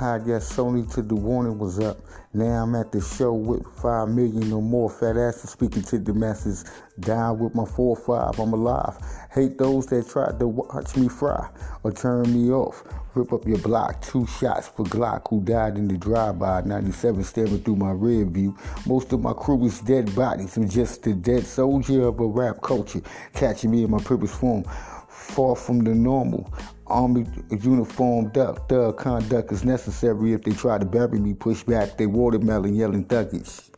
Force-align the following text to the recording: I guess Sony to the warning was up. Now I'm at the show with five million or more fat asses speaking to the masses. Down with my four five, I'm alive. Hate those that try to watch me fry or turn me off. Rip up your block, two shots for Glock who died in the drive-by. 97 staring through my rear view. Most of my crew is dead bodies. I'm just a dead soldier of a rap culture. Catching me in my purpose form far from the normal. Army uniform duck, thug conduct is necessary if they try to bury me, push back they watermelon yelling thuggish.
I 0.00 0.18
guess 0.18 0.54
Sony 0.54 0.88
to 0.94 1.02
the 1.02 1.16
warning 1.16 1.58
was 1.58 1.80
up. 1.80 1.98
Now 2.32 2.62
I'm 2.62 2.76
at 2.76 2.92
the 2.92 3.00
show 3.00 3.32
with 3.32 3.66
five 3.82 4.08
million 4.08 4.52
or 4.52 4.62
more 4.62 4.88
fat 4.88 5.16
asses 5.16 5.50
speaking 5.50 5.82
to 5.82 5.98
the 5.98 6.14
masses. 6.14 6.64
Down 7.00 7.40
with 7.40 7.56
my 7.56 7.64
four 7.64 7.96
five, 7.96 8.38
I'm 8.38 8.52
alive. 8.52 8.96
Hate 9.32 9.58
those 9.58 9.86
that 9.86 10.08
try 10.08 10.30
to 10.38 10.46
watch 10.46 10.96
me 10.96 11.08
fry 11.08 11.50
or 11.82 11.90
turn 11.90 12.32
me 12.32 12.52
off. 12.52 12.84
Rip 13.16 13.32
up 13.32 13.44
your 13.44 13.58
block, 13.58 14.00
two 14.00 14.24
shots 14.26 14.68
for 14.68 14.84
Glock 14.84 15.28
who 15.30 15.40
died 15.40 15.76
in 15.76 15.88
the 15.88 15.96
drive-by. 15.96 16.60
97 16.60 17.24
staring 17.24 17.58
through 17.64 17.76
my 17.76 17.90
rear 17.90 18.24
view. 18.24 18.56
Most 18.86 19.12
of 19.12 19.20
my 19.20 19.32
crew 19.32 19.64
is 19.66 19.80
dead 19.80 20.14
bodies. 20.14 20.56
I'm 20.56 20.68
just 20.68 21.04
a 21.08 21.14
dead 21.14 21.44
soldier 21.44 22.06
of 22.06 22.20
a 22.20 22.26
rap 22.26 22.62
culture. 22.62 23.00
Catching 23.34 23.72
me 23.72 23.82
in 23.82 23.90
my 23.90 23.98
purpose 23.98 24.32
form 24.32 24.64
far 25.18 25.56
from 25.56 25.80
the 25.80 25.94
normal. 25.94 26.52
Army 26.86 27.26
uniform 27.50 28.30
duck, 28.30 28.68
thug 28.68 28.96
conduct 28.96 29.52
is 29.52 29.64
necessary 29.64 30.32
if 30.32 30.42
they 30.42 30.52
try 30.52 30.78
to 30.78 30.86
bury 30.86 31.18
me, 31.18 31.34
push 31.34 31.62
back 31.62 31.98
they 31.98 32.06
watermelon 32.06 32.74
yelling 32.74 33.04
thuggish. 33.04 33.68